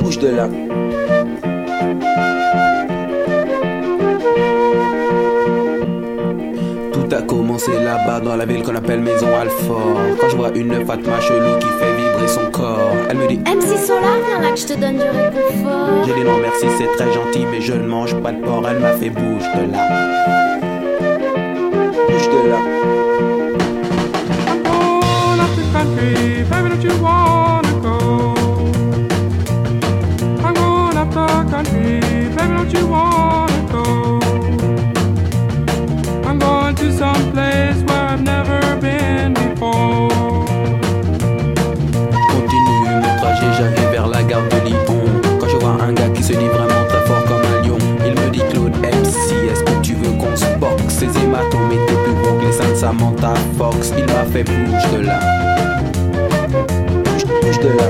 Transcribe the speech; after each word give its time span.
Bouge 0.00 0.18
de 0.18 0.28
là. 0.28 0.48
Tout 6.92 7.14
a 7.14 7.22
commencé 7.22 7.70
là-bas 7.72 8.18
dans 8.18 8.34
la 8.34 8.46
ville 8.46 8.64
qu'on 8.64 8.74
appelle 8.74 9.00
Maison 9.00 9.28
Alfort. 9.40 9.96
Quand 10.20 10.28
je 10.28 10.36
vois 10.36 10.50
une 10.56 10.84
Fatma 10.84 11.20
chelou 11.20 11.58
qui 11.60 11.68
fait 11.68 12.01
son 12.28 12.50
corps, 12.50 12.94
elle 13.10 13.16
me 13.16 13.26
dit 13.28 13.38
MC 13.38 13.78
Solar, 13.78 14.16
viens 14.26 14.40
là 14.40 14.50
que 14.50 14.60
je 14.60 14.66
te 14.66 14.74
donne 14.74 14.96
du 14.96 15.02
réconfort. 15.02 16.04
J'ai 16.06 16.14
dit 16.14 16.24
non 16.24 16.38
merci, 16.40 16.66
c'est 16.78 16.90
très 16.96 17.12
gentil, 17.12 17.46
mais 17.50 17.60
je 17.60 17.72
ne 17.72 17.86
mange 17.86 18.14
pas 18.22 18.32
de 18.32 18.40
porc. 18.40 18.64
Elle 18.68 18.78
m'a 18.78 18.92
fait 18.92 19.10
bouge 19.10 19.44
de 19.54 19.72
là. 19.72 20.51
Samantha 52.92 53.34
Fox. 53.56 53.92
Il 53.96 54.04
m'a 54.04 54.24
fait 54.24 54.44
bouge 54.44 54.90
de 54.92 55.06
là. 55.06 55.18
Bouge, 57.04 57.24
bouge 57.42 57.58
de 57.60 57.68
là. 57.68 57.88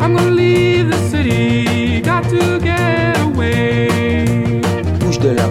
I'm 0.00 0.14
gonna 0.14 0.30
leave 0.30 0.90
the 0.90 0.98
city, 1.10 2.02
got 2.02 2.24
to 2.28 2.60
get 2.60 3.18
away. 3.22 4.60
Bouge 5.00 5.18
de 5.20 5.30
là. 5.30 5.44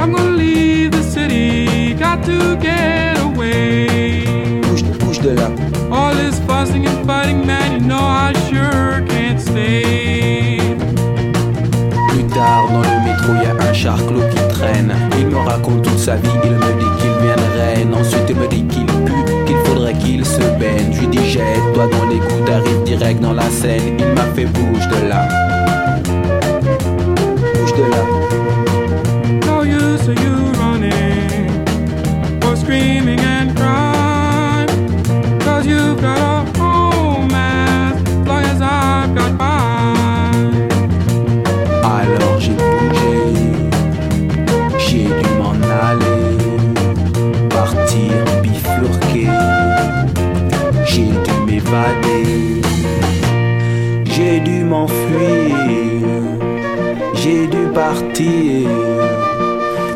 I'm 0.00 0.12
gonna 0.12 0.36
leave 0.36 0.92
the 0.92 1.02
city, 1.02 1.94
got 1.94 2.24
to 2.24 2.56
get 2.56 3.18
away. 3.20 4.60
Bouge, 4.62 4.84
bouge 4.98 5.20
de 5.20 5.34
là. 5.34 5.50
All 5.90 6.14
this 6.14 6.38
fussing 6.46 6.86
and 6.86 7.06
fighting, 7.06 7.46
man, 7.46 7.72
you 7.72 7.80
know 7.86 8.00
I 8.00 8.32
sure 8.48 9.02
can't 9.06 9.38
stay. 9.38 10.76
Plus 12.08 12.24
tard, 12.28 12.68
dans 12.72 12.80
le 12.80 13.04
métro, 13.04 13.34
y 13.34 13.46
a 13.46 13.68
un 13.68 13.72
charclos 13.74 14.28
qui 14.30 14.48
traîne. 14.48 14.94
Il 15.18 15.26
me 15.26 15.36
raconte 15.36 15.82
toute 15.82 15.98
sa 15.98 16.16
vie, 16.16 16.28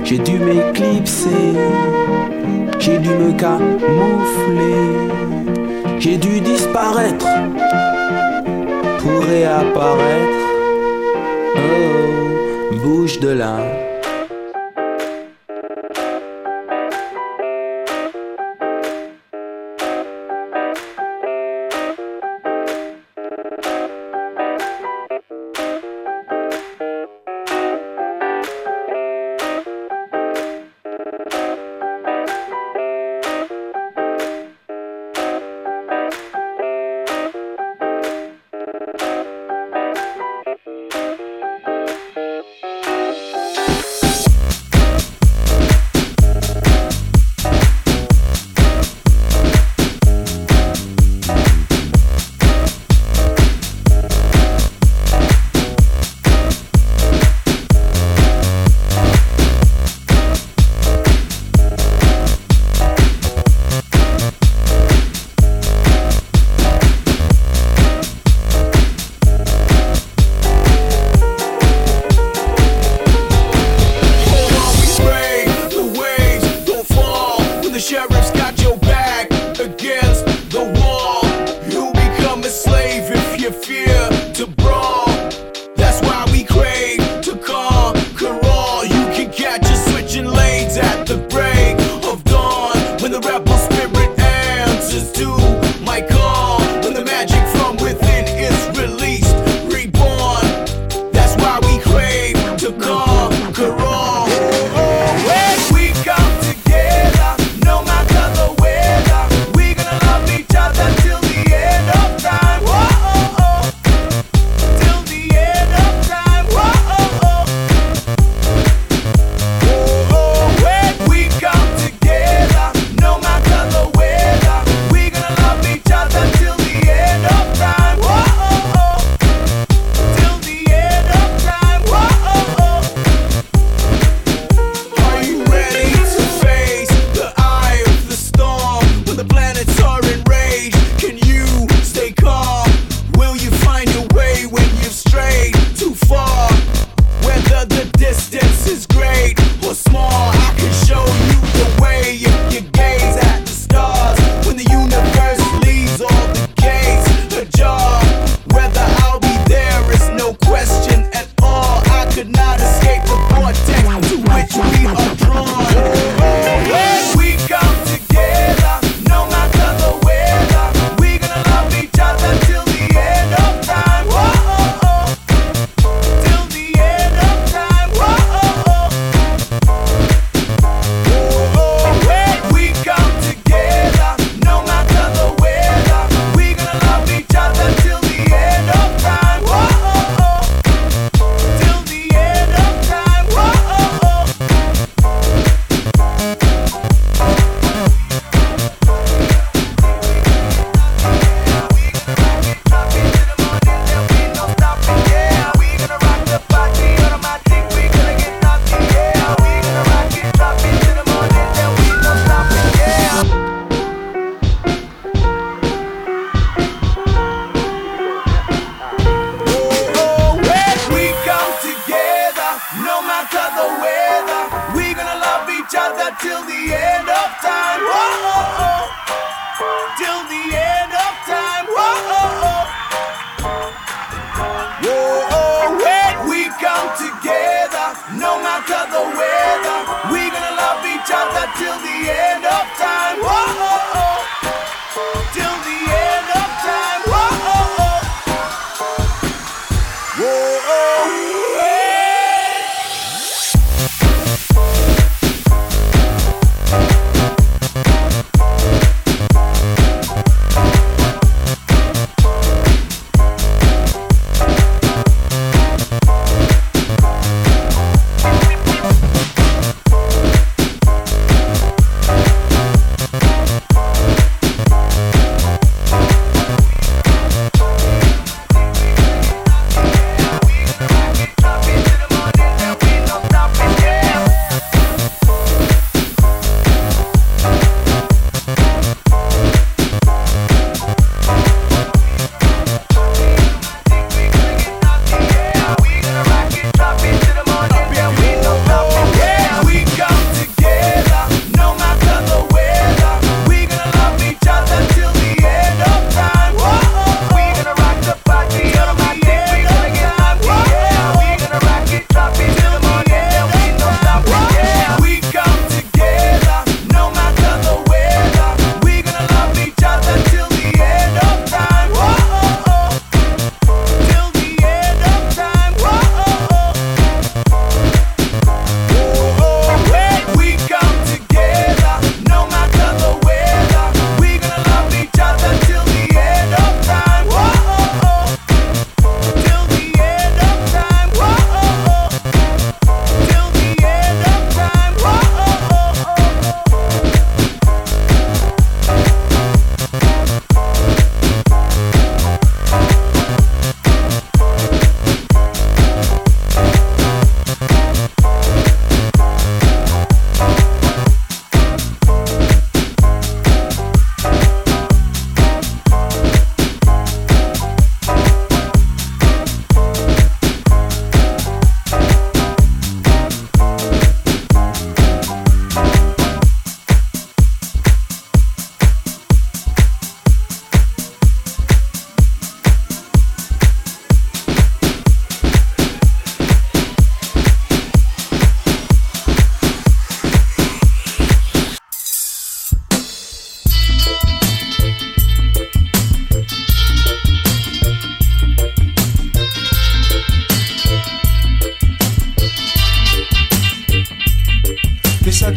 j'ai 0.07 0.19
dû 0.19 0.39
m'éclipser, 0.39 1.53
j'ai 2.79 2.99
dû 2.99 3.09
me 3.09 3.33
camoufler, 3.33 4.85
j'ai 5.99 6.17
dû 6.17 6.41
disparaître 6.41 7.27
pour 9.01 9.21
réapparaître. 9.25 10.47
Oh, 11.57 12.75
bouge 12.85 13.19
de 13.19 13.31
là. 13.31 13.86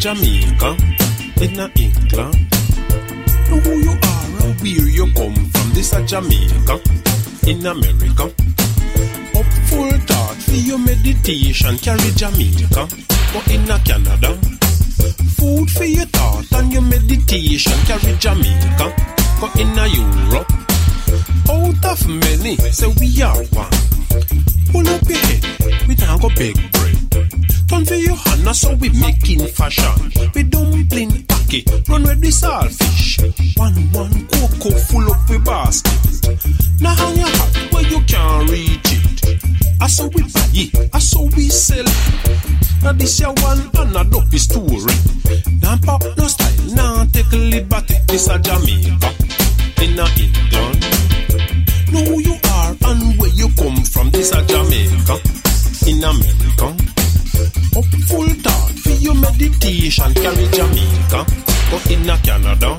Jamaica, 0.09 0.75
in 1.39 1.59
a 1.59 1.69
England. 1.75 2.49
Know 3.47 3.59
who 3.59 3.73
you 3.77 3.91
are 3.91 4.41
and 4.41 4.59
where 4.59 4.89
you 4.89 5.05
come 5.13 5.35
from. 5.35 5.69
This 5.75 5.93
a 5.93 6.03
Jamaica, 6.03 6.81
in 7.45 7.63
America. 7.63 8.23
Up 9.37 9.45
full 9.69 9.91
thought 10.09 10.35
for 10.35 10.55
your 10.55 10.79
meditation, 10.79 11.77
carry 11.77 12.09
Jamaica. 12.15 12.87
But 13.33 13.47
in 13.51 13.69
a 13.69 13.77
Canada, 13.85 14.33
food 15.37 15.69
for 15.69 15.85
your 15.85 16.07
thought 16.07 16.51
and 16.53 16.73
your 16.73 16.81
meditation, 16.81 17.77
carry 17.85 18.17
Jamaica. 18.17 18.91
But 19.39 19.55
in 19.59 19.77
a 19.77 19.85
Europe, 19.85 20.51
out 21.51 21.85
of 21.85 22.07
many, 22.07 22.55
say 22.55 22.87
we 22.99 23.21
are 23.21 23.43
one. 23.53 23.69
Pull 24.71 24.87
up 24.89 25.07
your 25.07 25.19
head, 25.19 25.87
we 25.87 25.93
don't 25.93 26.19
go 26.19 26.29
big 26.29 26.78
for 27.69 27.95
your 27.95 28.15
hand, 28.15 28.55
so 28.55 28.73
we 28.75 28.89
making 28.89 29.45
fashion. 29.47 30.11
We 30.33 30.43
dumpling 30.43 31.25
hockey, 31.29 31.63
run 31.87 32.03
with 32.03 32.21
the 32.21 32.29
saltfish. 32.29 33.19
One, 33.57 33.73
one 33.93 34.27
cocoa 34.27 34.77
full 34.77 35.11
up 35.11 35.29
with 35.29 35.45
basket. 35.45 36.41
Now 36.81 36.95
hang 36.95 37.17
your 37.17 37.27
hat 37.27 37.73
where 37.73 37.83
you 37.83 38.01
can't 38.05 38.49
reach 38.49 38.79
it. 38.85 39.43
I 39.81 39.87
saw 39.87 40.07
we 40.07 40.23
buy 40.23 40.49
it, 40.53 40.89
I 40.93 40.99
saw 40.99 41.23
we 41.35 41.49
sell 41.49 41.85
it. 41.85 42.83
Now 42.83 42.93
this 42.93 43.19
your 43.19 43.33
one 43.33 43.61
and 43.77 43.95
a 43.95 44.03
dopey 44.03 44.37
story. 44.37 44.93
Now 45.61 45.77
pop 45.83 46.03
no 46.17 46.27
style, 46.27 46.75
now 46.75 47.05
take 47.05 47.31
a 47.31 47.37
liberty. 47.37 47.95
This 48.07 48.27
a 48.29 48.39
Jamaica, 48.39 49.13
in 49.83 49.99
a 49.99 50.05
England. 50.17 50.81
Know 51.91 52.03
who 52.05 52.19
you 52.21 52.37
are 52.49 52.75
and 52.85 53.19
where 53.19 53.29
you 53.29 53.49
come 53.55 53.83
from. 53.83 54.09
This 54.11 54.31
a 54.31 54.43
Jamaica, 54.45 55.19
in 55.87 56.03
America. 56.03 56.98
Up 57.79 57.85
full 57.85 58.27
thought 58.43 58.71
for 58.83 58.89
your 58.89 59.15
meditation, 59.15 60.13
carry 60.13 60.47
Jamaica. 60.51 61.23
Go 61.71 61.79
in 61.89 62.09
a 62.09 62.17
Canada. 62.17 62.75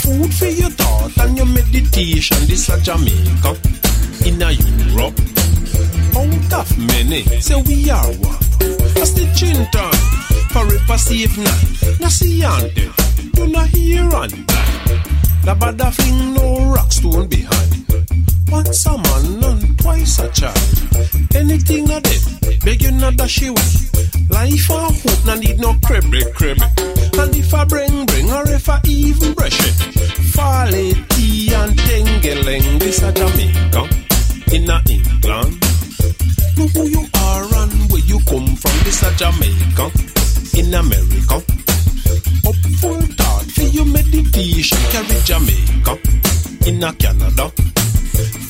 Food 0.00 0.32
for 0.32 0.46
your 0.46 0.70
thought 0.70 1.14
and 1.18 1.36
your 1.36 1.44
meditation, 1.44 2.38
this 2.46 2.70
a 2.70 2.80
Jamaica. 2.80 3.52
In 4.24 4.40
a 4.40 4.52
Europe. 4.52 5.12
Out 6.16 6.52
of 6.54 6.78
many, 6.78 7.22
say 7.38 7.60
we 7.68 7.90
are 7.90 8.08
one. 8.16 8.40
That's 8.96 9.12
the 9.12 9.28
chinton. 9.36 9.92
Forever 10.52 10.96
safe 10.96 11.36
night. 11.36 12.00
Na 12.00 12.08
see 12.08 12.42
ante. 12.42 12.88
Do 13.34 13.46
not 13.46 13.68
hear 13.68 14.08
and 14.08 14.46
die. 14.46 15.02
The 15.44 15.54
bad 15.54 15.80
a 15.82 15.90
fling 15.92 16.32
no 16.32 16.72
rock 16.72 16.92
stone 16.92 17.28
behind. 17.28 17.84
Once 18.48 18.86
a 18.86 18.96
man 18.96 19.44
and 19.44 19.78
twice 19.78 20.18
a 20.18 20.30
child. 20.30 20.56
Anything 21.34 21.90
a 21.90 22.00
dead, 22.00 22.22
beg 22.64 22.82
you 22.82 22.92
not 22.92 23.14
dash 23.18 23.42
away. 23.42 23.97
Life 24.30 24.70
a 24.70 24.74
hope, 24.74 25.24
no 25.26 25.34
need 25.36 25.58
no 25.58 25.74
cribby 25.84 26.22
cribby. 26.34 26.62
And 27.18 27.34
if 27.34 27.52
I 27.54 27.64
bring 27.64 28.06
bring 28.06 28.30
or 28.30 28.48
if 28.48 28.68
I 28.68 28.80
even 28.86 29.32
brush 29.34 29.58
it, 29.58 29.74
fall 30.34 30.66
tea 30.68 31.52
and 31.54 31.76
tengeling. 31.78 32.78
This 32.78 33.02
a 33.02 33.12
Jamaica, 33.12 33.88
in 34.54 34.68
a 34.70 34.82
England. 34.88 35.58
Know 36.56 36.66
who 36.68 36.88
you 36.88 37.06
are 37.14 37.44
and 37.62 37.90
where 37.90 38.04
you 38.04 38.18
come 38.26 38.54
from. 38.56 38.76
This 38.84 39.02
a 39.02 39.10
Jamaica, 39.16 39.90
in 40.58 40.74
America. 40.74 41.36
Up 42.46 42.56
full 42.80 43.00
thought 43.18 43.50
for 43.50 43.62
your 43.62 43.86
meditation, 43.86 44.78
carry 44.90 45.20
Jamaica, 45.24 45.98
in 46.68 46.82
a 46.82 46.92
Canada. 46.94 47.48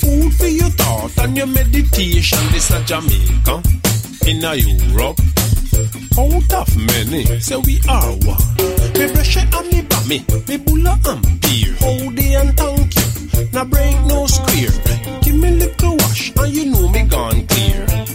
Food 0.01 0.35
for 0.35 0.47
your 0.47 0.71
thought 0.71 1.17
and 1.19 1.37
your 1.37 1.47
meditation. 1.47 2.38
This 2.53 2.71
a 2.71 2.83
Jamaica, 2.85 3.62
in 4.27 4.45
a 4.45 4.55
Europe. 4.55 5.19
Out 5.79 6.53
of 6.55 6.77
many, 6.77 7.25
say 7.41 7.57
we 7.57 7.81
are 7.88 8.11
one. 8.27 8.43
Me 8.99 9.12
brush 9.12 9.37
it 9.37 9.55
and 9.55 9.69
me 9.73 9.83
bammy, 9.83 10.49
me 10.49 10.57
bulla 10.57 10.99
and 11.07 11.41
beer. 11.41 11.73
Howdy 11.79 12.35
and 12.35 12.57
thank 12.57 12.95
you, 12.97 13.49
now 13.53 13.64
break 13.64 13.95
no 14.07 14.27
square. 14.27 15.21
Give 15.23 15.37
me 15.37 15.51
little 15.53 15.97
wash 15.97 16.33
and 16.37 16.53
you 16.55 16.67
know 16.67 16.88
me 16.88 17.03
gone 17.05 17.47
clear. 17.47 18.08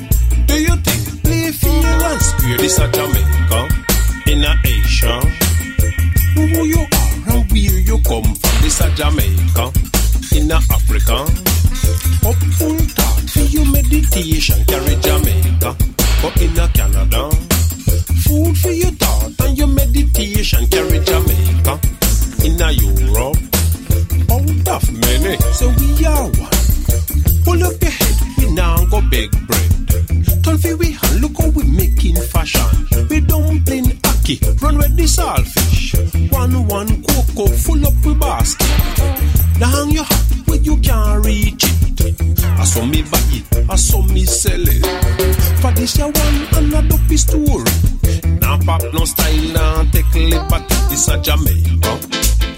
Pop 48.66 48.82
no 48.94 49.04
style, 49.04 49.86
take 49.92 50.16
liberty. 50.16 50.76
This 50.90 51.10
a 51.10 51.18
Jamaica, 51.20 52.00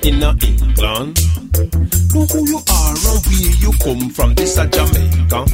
in 0.04 0.22
a 0.22 0.30
England. 0.46 1.18
Know 2.14 2.26
who 2.26 2.48
you 2.48 2.60
are 2.70 2.94
and 2.94 3.26
where 3.26 3.56
you 3.58 3.72
come 3.82 4.10
from. 4.12 4.36
This 4.36 4.58
a 4.58 4.68
Jamaica, 4.68 5.46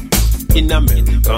in 0.55 0.71
America. 0.71 1.37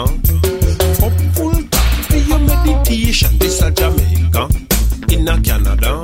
Up 1.05 1.13
full 1.35 1.53
time 1.53 2.03
for 2.09 2.17
your 2.17 2.39
meditation. 2.39 3.37
This 3.37 3.61
a 3.61 3.69
Jamaica, 3.69 4.49
in 5.09 5.27
a 5.27 5.39
Canada. 5.41 6.01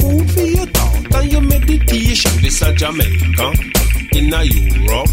Food 0.00 0.30
for 0.30 0.40
your 0.40 0.66
thought 0.66 1.14
and 1.16 1.32
your 1.32 1.42
meditation. 1.42 2.32
This 2.40 2.62
a 2.62 2.72
Jamaica, 2.72 3.52
in 4.12 4.32
a 4.32 4.42
Europe. 4.42 5.10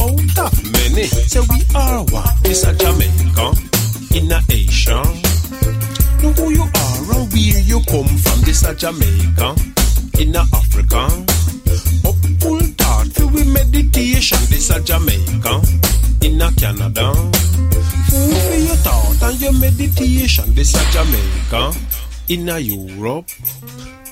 Out 0.00 0.38
of 0.46 0.72
many, 0.72 1.06
say 1.06 1.40
we 1.50 1.64
are 1.74 2.04
one. 2.04 2.28
This 2.42 2.62
a 2.62 2.72
Jamaica, 2.72 3.52
in 4.14 4.30
a 4.30 4.40
Asia. 4.48 5.33
Who 6.24 6.50
you 6.50 6.62
are 6.62 7.12
and 7.14 7.32
where 7.32 7.60
you 7.60 7.80
come 7.86 8.08
from. 8.08 8.40
This 8.42 8.62
a 8.64 8.74
Jamaica, 8.74 9.54
in 10.18 10.34
a 10.34 10.40
Africa. 10.40 11.06
Up 12.08 12.16
full 12.40 12.60
thought 12.78 13.08
for 13.12 13.26
we 13.26 13.44
meditation. 13.44 14.38
This 14.48 14.70
a 14.70 14.80
Jamaica, 14.80 15.60
in 16.22 16.40
a 16.40 16.50
Canada. 16.52 17.12
Food 18.08 18.36
for 18.48 18.56
your 18.56 18.76
thought 18.76 19.22
and 19.22 19.40
your 19.40 19.52
meditation. 19.52 20.54
This 20.54 20.74
a 20.74 20.82
Jamaica, 20.92 21.72
in 22.28 22.48
a 22.48 22.58
Europe. 22.58 23.28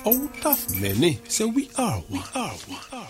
Out 0.07 0.46
of 0.46 0.81
many, 0.81 1.18
say 1.29 1.46
we 1.46 1.70
are 1.79 1.98
one. 2.09 2.22
We 2.68 2.77
are 2.92 3.09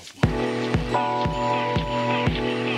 one. 0.93 2.72